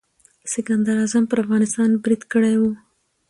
[0.53, 2.63] سکندر اعظم پر افغانستان برید کړی و.